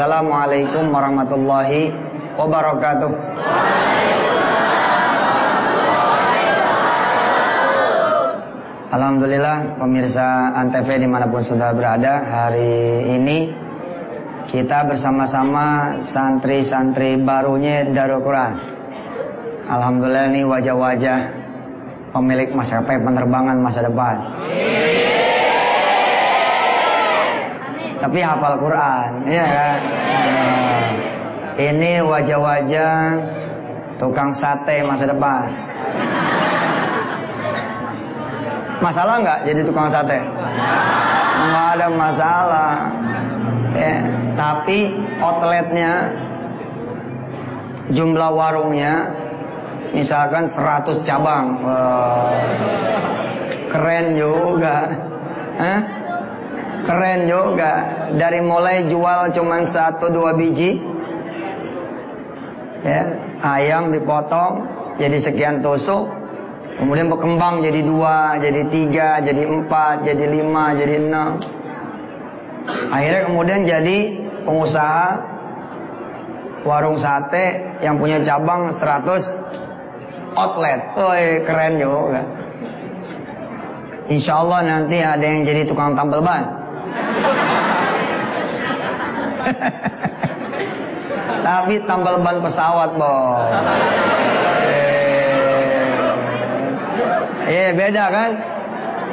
[0.00, 1.92] Assalamualaikum warahmatullahi
[2.40, 3.12] wabarakatuh.
[8.96, 13.52] Alhamdulillah pemirsa Antv di mana pun sudah berada Hari ini
[14.48, 18.56] kita bersama-sama santri-santri barunya Darul Quran
[19.68, 21.18] Alhamdulillah ini wajah-wajah
[22.16, 24.39] pemilik maskapai penerbangan masa depan
[28.00, 29.78] Tapi hafal Quran ya kan?
[29.84, 30.88] Nah,
[31.60, 32.96] Ini wajah-wajah
[34.00, 35.70] tukang sate masa depan
[38.80, 40.16] Masalah nggak jadi tukang sate?
[41.40, 42.72] Nggak ada masalah.
[43.76, 43.96] Ya,
[44.34, 45.92] tapi outletnya,
[47.92, 49.12] jumlah warungnya,
[49.92, 51.60] misalkan 100 cabang.
[51.60, 52.34] Wah,
[53.68, 54.76] keren juga.
[55.60, 55.80] Hah?
[56.90, 57.72] Keren juga.
[58.18, 60.82] Dari mulai jual cuman satu dua biji,
[62.82, 63.14] ya,
[63.46, 64.66] ayam dipotong
[64.98, 66.20] jadi sekian tusuk,
[66.80, 71.36] Kemudian berkembang jadi dua, jadi tiga, jadi empat, jadi lima, jadi enam.
[72.88, 73.98] Akhirnya kemudian jadi
[74.48, 75.08] pengusaha
[76.64, 80.80] warung sate yang punya cabang 100 outlet.
[80.96, 82.22] Woi, keren juga.
[84.08, 86.59] Insya Allah nanti ada yang jadi tukang tambal ban.
[91.46, 93.50] Tapi tambal ban pesawat, bos.
[97.50, 98.30] Iya beda kan?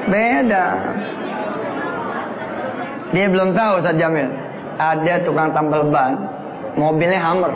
[0.07, 0.65] Beda.
[3.09, 4.29] Dia belum tahu Ustaz Jamil.
[4.77, 6.13] Ada tukang tambal ban,
[6.77, 7.53] mobilnya Hummer.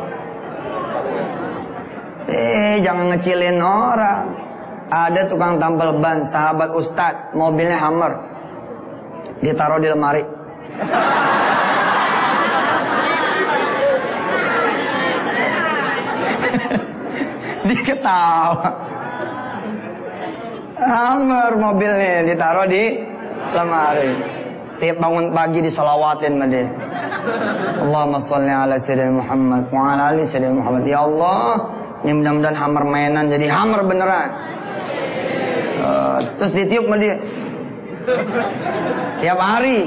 [2.31, 4.25] Eh, jangan ngecilin orang.
[4.91, 8.12] Ada tukang tambal ban, sahabat Ustaz, mobilnya Hummer.
[9.44, 10.23] Ditaruh di lemari.
[18.01, 18.69] Diketawa.
[20.81, 22.97] Hammer mobilnya ditaruh di
[23.53, 24.17] lemari.
[24.81, 26.66] Tiap bangun pagi diselawatin sama dia.
[27.85, 30.17] Allahumma sholli ala sayyidina Muhammad wa ala
[30.50, 30.84] Muhammad.
[30.90, 31.69] Ya Allah,
[32.01, 34.29] ini mudah-mudahan hammer mainan jadi hammer beneran.
[35.81, 37.16] Uh, terus ditiup sama dia.
[39.22, 39.85] Tiap hari.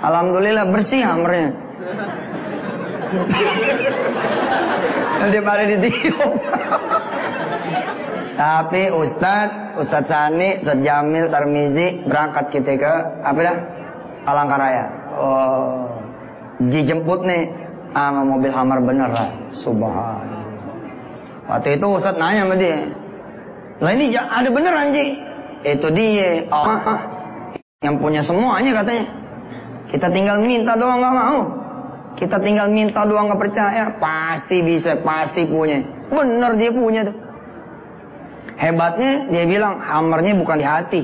[0.00, 1.52] Alhamdulillah bersih hammernya.
[5.28, 6.32] Tiap hari ditiup.
[8.34, 13.56] Tapi Ustadz, Ustadz Sani, Ustadz Jamil, Tarmizi berangkat kita ke apa dah?
[14.26, 14.84] Alangkaraya.
[15.14, 15.86] Oh,
[16.66, 17.44] dijemput nih
[17.94, 19.30] sama mobil Hammer bener lah.
[19.54, 20.42] Subhanallah.
[21.46, 22.90] Waktu itu Ustadz nanya sama dia.
[23.78, 25.06] Lah ini ada beneran Ji?
[25.62, 26.50] Itu dia.
[26.50, 26.78] Oh,
[27.86, 29.04] yang punya semuanya katanya.
[29.94, 31.40] Kita tinggal minta doang nggak mau.
[32.18, 33.94] Kita tinggal minta doang nggak percaya.
[34.02, 35.78] Pasti bisa, pasti punya.
[36.10, 37.23] Bener dia punya tuh.
[38.54, 41.02] Hebatnya dia bilang hammernya bukan di hati.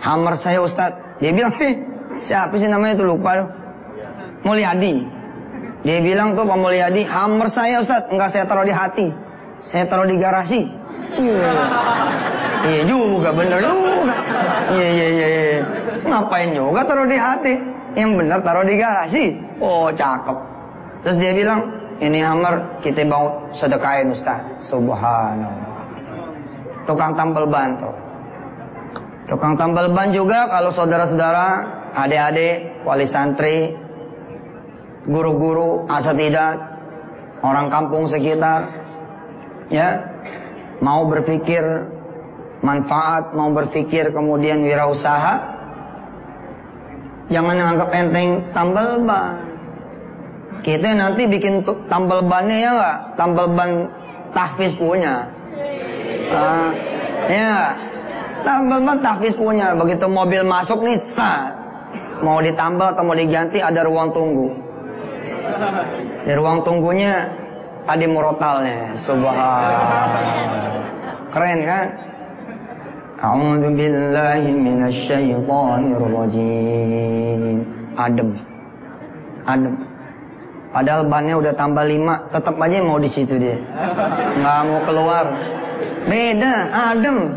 [0.00, 1.16] Hammer saya Ustadz.
[1.22, 1.74] Dia bilang nih
[2.20, 3.48] siapa sih namanya itu lupa loh.
[4.44, 5.08] Mulyadi.
[5.84, 9.08] Dia bilang tuh Pak Mulyadi hammer saya Ustadz enggak saya taruh di hati.
[9.64, 10.60] Saya taruh di garasi.
[11.14, 11.52] Iya
[12.64, 14.16] Iya juga bener juga.
[14.72, 15.26] Iya iya iya.
[15.28, 15.60] iya.
[16.04, 17.54] Ngapain juga taruh di hati?
[17.96, 19.24] Yang bener taruh di garasi.
[19.64, 20.36] Oh cakep.
[21.08, 21.60] Terus dia bilang
[22.04, 24.68] ini hammer kita mau sedekahin Ustadz.
[24.68, 25.73] Subhanallah
[26.84, 27.94] tukang tambal ban tuh.
[29.28, 31.48] Tukang tambal ban juga kalau saudara-saudara,
[31.96, 33.72] adik-adik, wali santri,
[35.08, 36.56] guru-guru, asatidat,
[37.40, 38.68] orang kampung sekitar,
[39.72, 40.00] ya,
[40.84, 41.64] mau berpikir
[42.60, 45.34] manfaat, mau berpikir kemudian wirausaha,
[47.32, 49.56] jangan anggap enteng tambal ban.
[50.64, 51.60] Kita nanti bikin
[51.92, 52.98] tambal bannya ya nggak?
[53.20, 53.70] Tambal ban
[54.32, 55.28] tahfiz punya.
[56.34, 56.68] Uh,
[57.30, 57.78] ya,
[58.42, 59.72] tambal tahfiz punya.
[59.78, 61.54] Begitu mobil masuk nih, sah.
[62.20, 64.50] Mau ditambal atau mau diganti ada ruang tunggu.
[66.24, 67.28] Di ruang tunggunya
[67.84, 68.96] ada murotalnya.
[69.04, 70.72] Subhanallah.
[71.30, 71.86] Keren kan?
[73.24, 77.64] A'udzu billahi minasyaitonir rajim.
[77.96, 78.30] Adem.
[79.46, 79.74] Adem.
[80.74, 83.54] Padahal bannya udah tambah lima, tetap aja mau di situ dia.
[84.42, 85.26] Nggak mau keluar.
[86.04, 87.32] Beda, adem.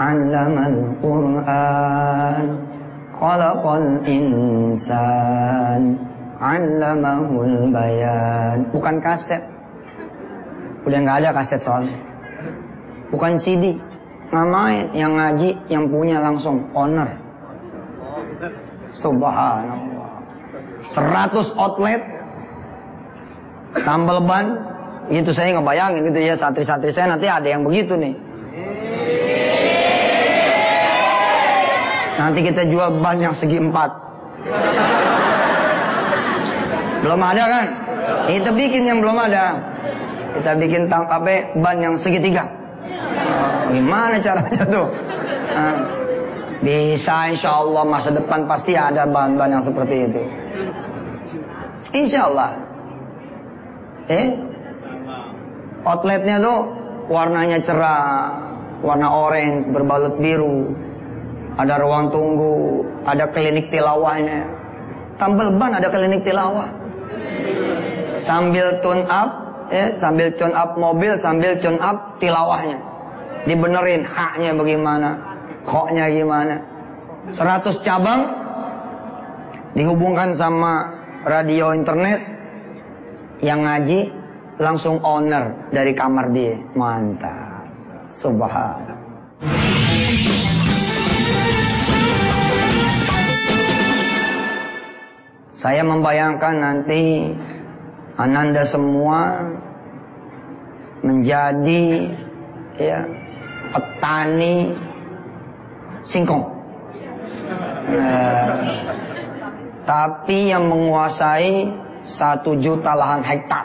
[0.00, 2.56] 'allamal Qur'an.
[3.20, 6.00] Khalaqal insan
[6.40, 8.64] 'allamahul bayan.
[8.72, 9.44] Bukan kaset.
[10.88, 12.00] Udah nggak ada kaset soalnya.
[13.12, 13.76] Bukan CD.
[14.32, 17.25] Ngamain yang ngaji yang punya langsung owner.
[19.00, 20.10] Subhanallah.
[20.88, 22.00] 100 outlet.
[23.84, 24.46] Tambal ban.
[25.06, 28.14] Gitu saya ngebayangin gitu ya santri-santri saya nanti ada yang begitu nih.
[32.16, 33.90] Nanti kita jual ban yang segi empat.
[37.06, 37.66] Belum ada kan?
[38.26, 39.62] Kita bikin yang belum ada.
[40.40, 42.50] Kita bikin apa ban yang segitiga.
[43.70, 44.86] Gimana caranya tuh
[46.64, 50.22] bisa insya Allah masa depan pasti ada bahan-bahan yang seperti itu.
[51.92, 52.50] Insya Allah
[54.08, 54.26] eh?
[55.86, 56.58] Outletnya tuh
[57.06, 58.02] warnanya cerah
[58.82, 60.74] warna orange berbalut biru.
[61.56, 64.44] Ada ruang tunggu ada klinik tilawahnya.
[65.16, 66.68] Tambal ban ada klinik tilawah.
[68.26, 69.30] Sambil tune up
[69.70, 72.80] ya sambil tune up mobil sambil tune up tilawahnya.
[73.46, 75.35] Dibenerin haknya bagaimana
[75.66, 76.56] koknya gimana
[77.34, 78.22] 100 cabang
[79.74, 80.94] dihubungkan sama
[81.26, 82.22] radio internet
[83.42, 84.14] yang ngaji
[84.56, 86.56] langsung owner dari kamar dia.
[86.72, 87.68] Mantap.
[88.16, 88.96] Subhanallah.
[95.56, 97.32] Saya membayangkan nanti
[98.16, 99.44] Ananda semua
[101.04, 102.12] menjadi
[102.80, 103.04] ya
[103.74, 104.72] petani
[106.06, 106.42] singkong.
[107.86, 108.50] Nah,
[109.86, 111.70] tapi yang menguasai
[112.06, 113.64] satu juta lahan hektar.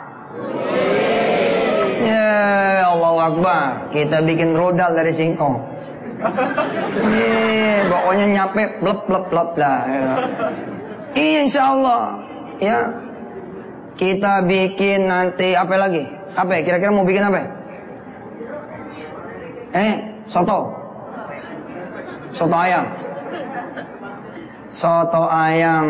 [2.02, 3.66] Ya Allah Akbar.
[3.94, 5.58] Kita bikin rudal dari singkong.
[7.02, 9.80] Iya, pokoknya nyampe blep blep blep lah.
[9.90, 10.06] Ya.
[11.18, 12.02] Insya Allah.
[12.62, 12.78] Ya,
[13.98, 16.06] kita bikin nanti apa lagi?
[16.38, 16.52] Apa?
[16.58, 16.62] Ya?
[16.62, 17.42] Kira-kira mau bikin apa?
[19.74, 19.94] Eh,
[20.30, 20.81] soto.
[22.32, 22.86] Soto ayam.
[24.72, 25.86] Soto ayam,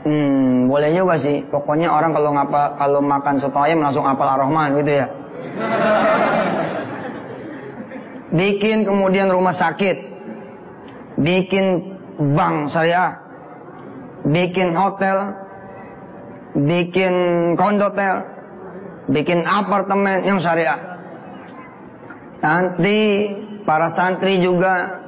[0.00, 1.44] hmm, boleh juga sih.
[1.52, 5.06] Pokoknya orang kalau ngapa kalau makan soto ayam langsung apal ar-Rahman gitu ya.
[8.34, 9.96] Bikin kemudian rumah sakit,
[11.20, 11.94] bikin
[12.34, 13.20] bank syariah,
[14.24, 15.36] bikin hotel,
[16.56, 17.14] bikin
[17.60, 18.24] kondotel,
[19.12, 20.80] bikin apartemen yang syariah.
[22.40, 22.98] Nanti
[23.68, 25.03] para santri juga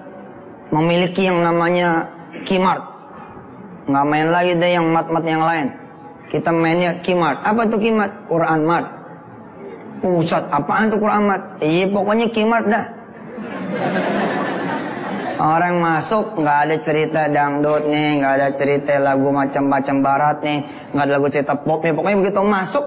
[0.75, 2.11] memiliki yang namanya
[2.45, 2.97] kimart
[3.87, 5.67] nggak main lagi deh yang mat-mat yang lain.
[6.27, 7.39] Kita mainnya kimat.
[7.47, 8.27] Apa tuh kimat?
[8.27, 8.85] Quran mat.
[10.03, 11.43] Pusat, apaan tuh Quran mat?
[11.63, 12.85] Iya pokoknya kimat dah.
[15.37, 20.59] Orang masuk nggak ada cerita dangdut nih, nggak ada cerita lagu macam-macam barat nih,
[20.91, 21.95] nggak ada lagu cerita pop nih.
[21.95, 22.85] Pokoknya begitu masuk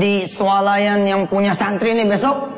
[0.00, 2.48] di swalayan yang punya santri nih besok,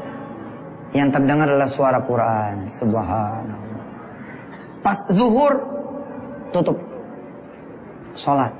[0.94, 2.70] yang terdengar adalah suara Quran.
[2.78, 3.82] Subhanallah.
[4.78, 5.52] Pas zuhur
[6.54, 6.78] tutup
[8.14, 8.54] sholat.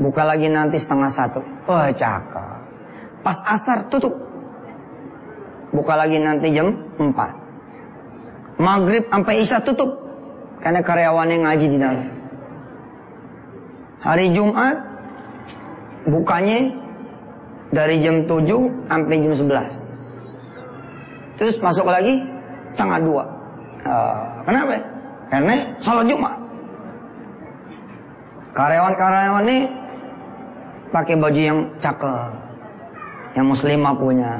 [0.00, 1.40] Buka lagi nanti setengah satu.
[1.68, 2.58] Wah cakep.
[3.20, 4.16] Pas asar tutup.
[5.76, 7.32] Buka lagi nanti jam empat.
[8.56, 9.92] Maghrib sampai isya tutup.
[10.64, 12.08] Karena karyawannya ngaji di dalam.
[13.98, 14.76] Hari Jumat
[16.06, 16.70] bukanya
[17.74, 19.87] dari jam 7 sampai jam 11.
[21.38, 22.18] Terus masuk lagi
[22.74, 23.24] setengah dua.
[23.86, 24.82] Uh, kenapa?
[25.30, 26.34] Karena sholat Jumat.
[28.58, 29.58] Karyawan-karyawan ini
[30.90, 32.30] pakai baju yang cakep.
[33.38, 34.32] Yang muslimah punya.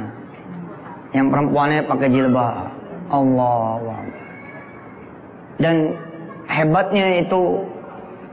[1.15, 2.75] Yang perempuannya pakai jilbab.
[3.09, 4.05] Allah.
[5.63, 5.95] Dan
[6.51, 7.63] hebatnya itu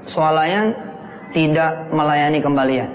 [0.09, 0.73] swalayan
[1.33, 2.89] tidak melayani kembalian.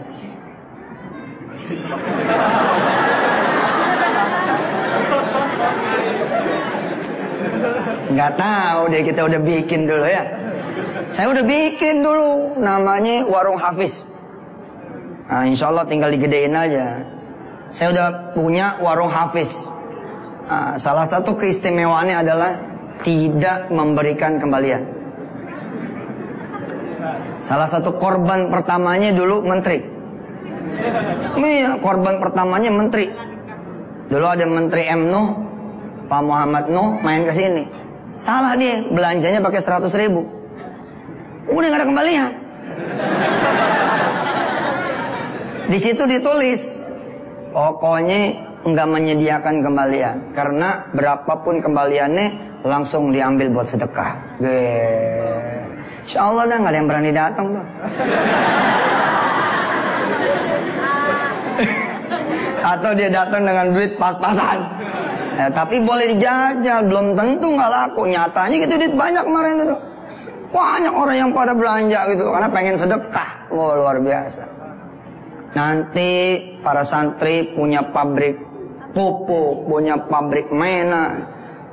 [8.10, 10.24] Nggak tahu deh kita udah bikin dulu ya.
[11.14, 13.94] Saya udah bikin dulu namanya warung Hafiz.
[15.30, 17.06] Nah, insya Allah tinggal digedein aja.
[17.70, 19.50] Saya udah punya warung Hafiz.
[20.50, 22.50] Nah, salah satu keistimewaannya adalah
[23.06, 24.82] tidak memberikan kembalian.
[27.46, 29.82] Salah satu korban pertamanya dulu menteri.
[31.38, 33.10] Iya, korban pertamanya menteri.
[34.10, 35.28] Dulu ada menteri M Nuh,
[36.10, 37.89] Pak Muhammad Nuh main ke sini.
[38.18, 40.26] Salah dia, belanjanya pakai 100 ribu.
[41.50, 42.30] Udah gak ada kembalian.
[45.70, 46.58] Di situ ditulis,
[47.54, 54.42] pokoknya nggak menyediakan kembalian karena berapapun kembaliannya langsung diambil buat sedekah.
[56.04, 57.66] Insya Allah dah nggak ada yang berani datang tuh.
[62.60, 64.58] Atau dia datang dengan duit pas-pasan.
[65.30, 68.08] Ya, tapi boleh dijajal, belum tentu nggak laku.
[68.10, 69.76] Nyatanya gitu duit banyak kemarin itu.
[70.50, 73.30] Banyak orang yang pada belanja gitu karena pengen sedekah.
[73.54, 74.42] Wah luar biasa.
[75.54, 76.10] Nanti
[76.62, 78.38] para santri punya pabrik
[78.94, 81.26] pupuk, punya pabrik mainan,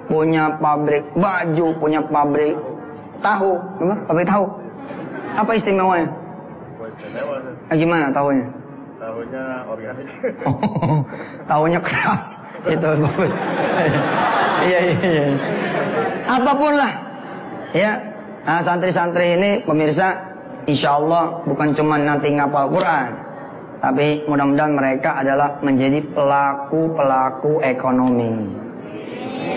[0.06, 2.58] punya pabrik baju, punya pabrik
[3.22, 3.96] tahu, apa?
[4.06, 4.46] Pabrik tahu.
[5.38, 6.28] Apa istimewanya?
[6.88, 7.36] Istimewa.
[7.68, 8.48] Eh, gimana tahunya?
[8.98, 10.08] Tahunya organik.
[10.48, 11.04] Oh,
[11.52, 12.28] tahunya keras.
[12.66, 13.32] Itu bagus.
[14.66, 15.26] iya, iya, iya.
[16.26, 16.94] Apa pun lah.
[17.76, 17.92] Ya.
[18.48, 20.16] Nah, santri-santri ini pemirsa,
[20.66, 23.10] insya Allah bukan cuma nanti ngapal Quran.
[23.78, 28.34] Tapi mudah-mudahan mereka adalah menjadi pelaku-pelaku ekonomi.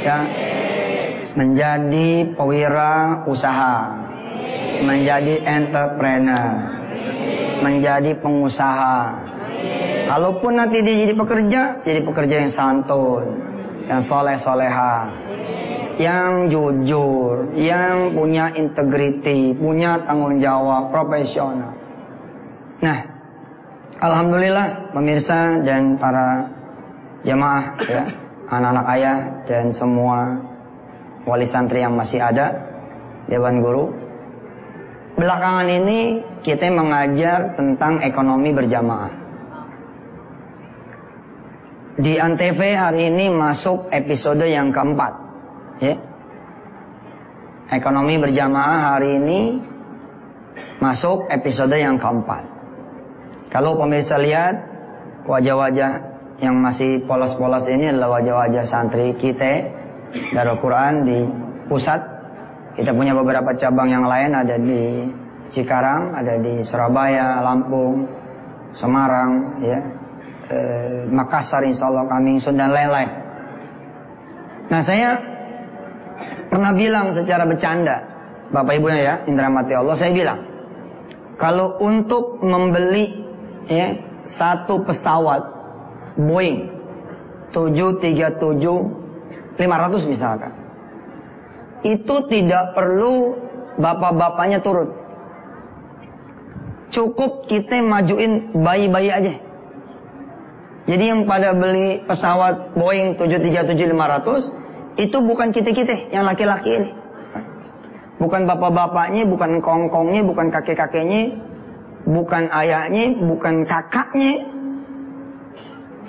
[0.04, 0.18] Ya.
[1.38, 3.96] Menjadi pewira usaha.
[4.84, 6.52] Menjadi entrepreneur.
[7.64, 9.29] Menjadi pengusaha.
[10.10, 13.30] Kalaupun nanti dia jadi pekerja, jadi pekerja yang santun,
[13.86, 15.06] yang soleh soleha,
[16.02, 21.78] yang jujur, yang punya integriti, punya tanggung jawab, profesional.
[22.82, 22.98] Nah,
[24.02, 26.58] alhamdulillah pemirsa dan para
[27.22, 28.04] jemaah, ya,
[28.50, 30.42] anak-anak ayah dan semua
[31.22, 32.58] wali santri yang masih ada,
[33.30, 33.94] dewan guru.
[35.14, 39.19] Belakangan ini kita mengajar tentang ekonomi berjamaah.
[41.98, 45.12] Di Antv hari ini masuk episode yang keempat.
[45.82, 45.98] Ya.
[47.66, 49.40] Ekonomi berjamaah hari ini
[50.78, 52.46] masuk episode yang keempat.
[53.50, 54.54] Kalau pemirsa lihat
[55.26, 55.90] wajah-wajah
[56.38, 59.66] yang masih polos-polos ini adalah wajah-wajah santri kita
[60.30, 61.18] Darul Quran di
[61.66, 61.98] pusat.
[62.78, 65.10] Kita punya beberapa cabang yang lain ada di
[65.50, 68.06] Cikarang, ada di Surabaya, Lampung,
[68.78, 69.82] Semarang, ya,
[70.50, 73.10] eh, Makassar insya Allah kami dan lain-lain.
[74.70, 75.18] Nah saya
[76.50, 78.02] pernah bilang secara bercanda,
[78.50, 80.38] Bapak Ibu ya, Indra Mati Allah, saya bilang,
[81.38, 83.22] kalau untuk membeli
[83.70, 83.94] ya
[84.38, 85.42] satu pesawat
[86.18, 86.70] Boeing
[87.54, 90.52] 737 500 misalkan,
[91.82, 93.34] itu tidak perlu
[93.80, 94.92] bapak-bapaknya turun.
[96.90, 99.34] Cukup kita majuin bayi-bayi aja.
[100.90, 106.90] Jadi yang pada beli pesawat Boeing 737-500 itu bukan kita-kita yang laki-laki ini.
[108.18, 111.38] Bukan bapak-bapaknya, bukan kongkongnya, bukan kakek-kakeknya,
[112.10, 114.50] bukan ayahnya, bukan kakaknya.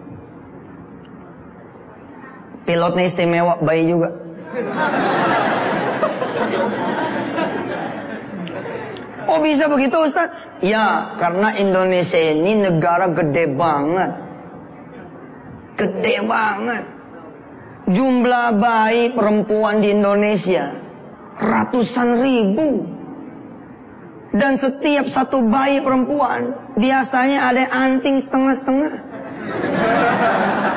[2.69, 4.09] Pilotnya istimewa, bayi juga.
[9.23, 10.35] Oh bisa begitu Ustaz?
[10.61, 14.13] Ya, karena Indonesia ini negara gede banget.
[15.79, 16.85] Gede banget.
[17.87, 20.82] Jumlah bayi perempuan di Indonesia
[21.39, 22.69] ratusan ribu.
[24.33, 28.93] Dan setiap satu bayi perempuan biasanya ada anting setengah-setengah.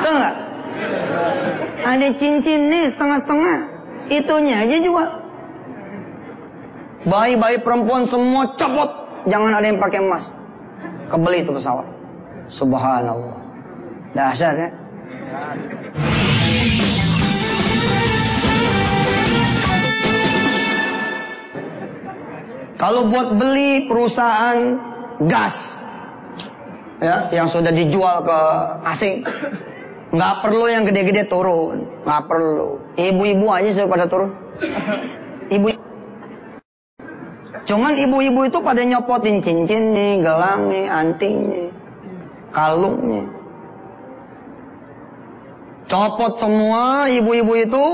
[0.03, 0.35] Nggak?
[1.85, 3.59] Ada cincin nih setengah-setengah.
[4.11, 5.09] Itunya aja jual.
[7.07, 8.91] Bayi-bayi perempuan semua copot.
[9.29, 10.27] Jangan ada yang pakai emas.
[11.07, 11.87] Kebeli itu pesawat.
[12.51, 13.39] Subhanallah.
[14.11, 14.69] Dasar ya.
[22.75, 24.59] Kalau buat beli perusahaan
[25.23, 25.55] gas
[26.99, 28.39] ya yang sudah dijual ke
[28.95, 29.23] asing
[30.15, 32.83] nggak perlu yang gede-gede turun nggak perlu.
[32.99, 34.31] Ibu-ibu aja sudah pada turun.
[35.47, 35.67] Ibu
[37.65, 41.71] cuman ibu-ibu itu pada nyopotin cincin nih gelangnya antingnya
[42.55, 43.23] kalungnya.
[45.85, 47.85] Copot semua ibu-ibu itu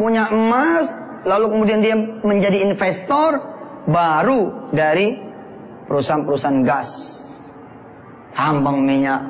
[0.00, 0.88] punya emas
[1.28, 3.51] lalu kemudian dia menjadi investor
[3.88, 5.18] baru dari
[5.86, 6.90] perusahaan-perusahaan gas,
[8.34, 9.22] tambang minyak,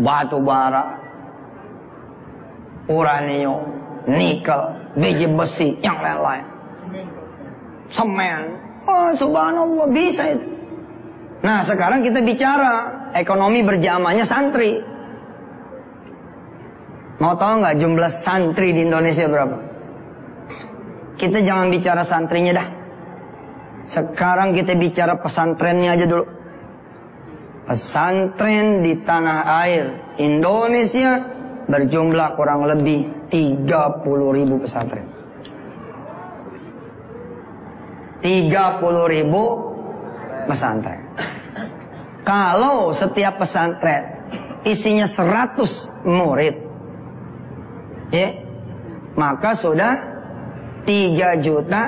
[0.00, 0.96] batu bara,
[2.88, 3.62] uranium,
[4.06, 4.60] nikel,
[4.96, 6.44] biji besi, yang lain-lain.
[7.90, 8.42] Semen.
[8.86, 10.48] Oh, subhanallah, bisa itu.
[11.40, 14.82] Nah, sekarang kita bicara ekonomi berjamahnya santri.
[17.16, 19.76] Mau tahu nggak jumlah santri di Indonesia berapa?
[21.16, 22.68] kita jangan bicara santrinya dah.
[23.86, 26.24] Sekarang kita bicara pesantrennya aja dulu.
[27.66, 29.84] Pesantren di tanah air
[30.22, 31.22] Indonesia
[31.66, 33.66] berjumlah kurang lebih 30
[34.38, 35.06] ribu pesantren.
[38.22, 39.42] 30 ribu
[40.46, 41.02] pesantren.
[42.26, 44.02] Kalau setiap pesantren
[44.66, 46.54] isinya 100 murid,
[48.10, 48.28] ya,
[49.14, 49.92] maka sudah
[50.82, 51.82] 3 juta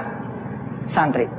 [0.87, 1.38] santri.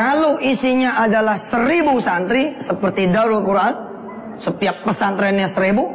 [0.00, 3.74] Kalau isinya adalah seribu santri seperti Darul Quran,
[4.40, 5.92] setiap pesantrennya seribu,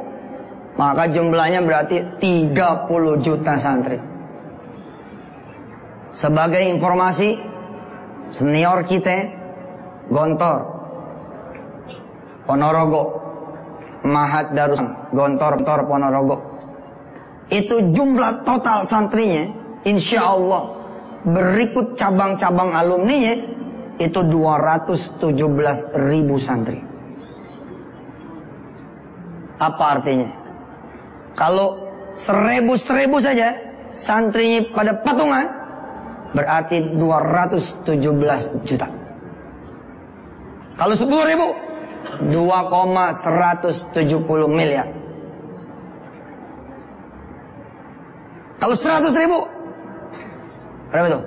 [0.78, 3.98] maka jumlahnya berarti 30 juta santri.
[6.14, 7.34] Sebagai informasi,
[8.30, 9.26] senior kita,
[10.14, 10.60] Gontor,
[12.46, 13.04] Ponorogo,
[14.06, 14.86] Mahat Darus,
[15.18, 16.38] Gontor, Gontor, Ponorogo.
[17.50, 19.50] Itu jumlah total santrinya,
[19.82, 20.78] insya Allah
[21.26, 23.65] berikut cabang-cabang alumninya
[23.96, 25.24] itu 217
[26.12, 26.80] ribu santri.
[29.56, 30.28] Apa artinya?
[31.36, 31.80] Kalau
[32.16, 33.56] seribu-seribu saja
[33.96, 35.48] santrinya pada patungan
[36.36, 38.92] berarti 217 juta.
[40.75, 41.56] Kalau 10 ribu
[42.36, 44.92] 2,170 miliar.
[48.60, 49.40] Kalau 100 ribu
[50.92, 51.20] berapa itu?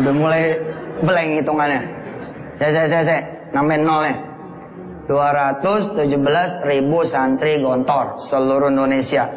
[0.00, 0.58] Udah mulai
[1.02, 1.82] blank hitungannya.
[2.58, 3.20] Saya, saya, saya, saya.
[3.54, 4.16] Nambahin nol ya.
[5.04, 9.28] 217 ribu santri gontor seluruh Indonesia.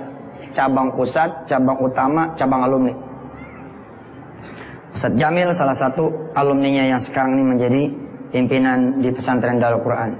[0.55, 2.95] Cabang pusat, cabang utama, cabang alumni.
[4.95, 7.83] Ustaz Jamil salah satu alumninya yang sekarang ini menjadi
[8.33, 10.11] pimpinan di pesantren Darul Quran.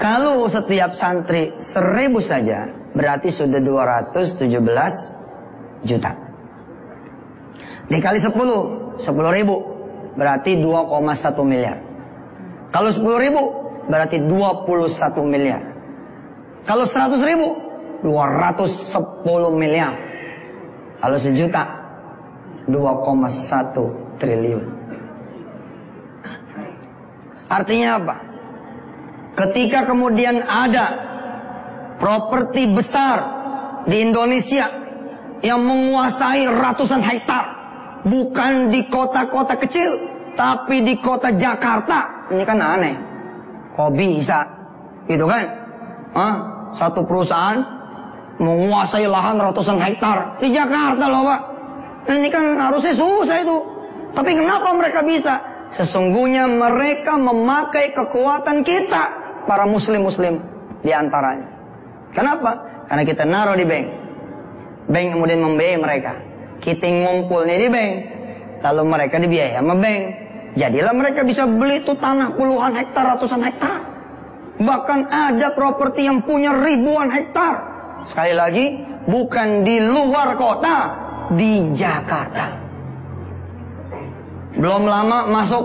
[0.00, 4.48] Kalau setiap santri seribu saja, berarti sudah 217
[5.84, 6.29] juta.
[7.90, 9.56] Dikali 10, 10 ribu.
[10.14, 11.78] Berarti 2,1 miliar.
[12.70, 13.42] Kalau 10 ribu,
[13.90, 15.62] berarti 21 miliar.
[16.62, 17.48] Kalau 100 ribu,
[18.06, 19.92] 210 miliar.
[21.02, 21.62] Kalau sejuta,
[22.70, 24.64] 2,1 triliun.
[27.50, 28.16] Artinya apa?
[29.34, 30.86] Ketika kemudian ada
[31.98, 33.18] properti besar
[33.90, 34.70] di Indonesia
[35.42, 37.59] yang menguasai ratusan hektar,
[38.04, 39.90] bukan di kota-kota kecil,
[40.38, 42.30] tapi di kota Jakarta.
[42.30, 42.94] Ini kan aneh.
[43.74, 44.46] Kok bisa?
[45.08, 45.44] Gitu kan?
[46.14, 46.34] Hah?
[46.70, 47.58] Satu perusahaan
[48.38, 51.40] menguasai lahan ratusan hektar di Jakarta loh Pak.
[52.08, 53.56] Ini kan harusnya susah itu.
[54.16, 55.34] Tapi kenapa mereka bisa?
[55.70, 59.04] Sesungguhnya mereka memakai kekuatan kita,
[59.46, 60.42] para muslim-muslim
[60.82, 61.46] di antaranya.
[62.10, 62.82] Kenapa?
[62.90, 63.86] Karena kita naruh di bank.
[64.90, 66.12] Bank kemudian membiayai mereka.
[66.60, 67.94] Kita ngumpul nih di bank.
[68.60, 70.02] Lalu mereka dibiayai sama bank.
[70.54, 73.78] Jadilah mereka bisa beli itu tanah puluhan hektar, ratusan hektar.
[74.60, 77.54] Bahkan ada properti yang punya ribuan hektar.
[78.04, 78.66] Sekali lagi,
[79.08, 80.76] bukan di luar kota,
[81.32, 82.60] di Jakarta.
[84.58, 85.64] Belum lama masuk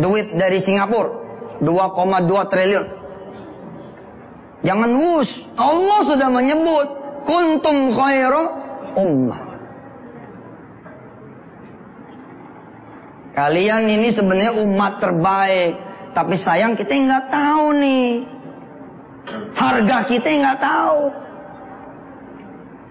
[0.00, 1.20] duit dari Singapura
[1.60, 2.86] 2,2 triliun.
[4.60, 6.86] Jangan wus, Allah sudah menyebut
[7.24, 8.42] kuntum khairu
[8.96, 9.49] ummah.
[13.40, 15.72] Kalian ini sebenarnya umat terbaik,
[16.12, 18.08] tapi sayang kita nggak tahu nih.
[19.56, 21.00] Harga kita nggak tahu.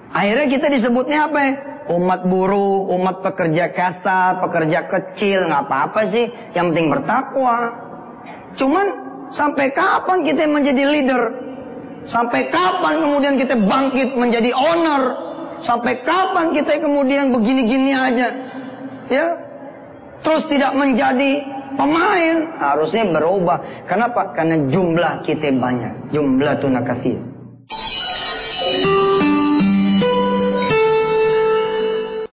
[0.09, 1.53] Akhirnya kita disebutnya apa ya?
[1.93, 6.25] Umat buruh, umat pekerja kasar, pekerja kecil, nggak apa-apa sih.
[6.57, 7.57] Yang penting bertakwa.
[8.57, 8.85] Cuman
[9.29, 11.23] sampai kapan kita menjadi leader?
[12.09, 15.13] Sampai kapan kemudian kita bangkit menjadi owner?
[15.61, 18.27] Sampai kapan kita kemudian begini-gini aja?
[19.13, 19.48] Ya,
[20.23, 21.43] terus tidak menjadi
[21.75, 23.87] pemain harusnya berubah.
[23.87, 24.35] Kenapa?
[24.35, 26.11] Karena jumlah kita banyak.
[26.11, 27.17] Jumlah tunakasir.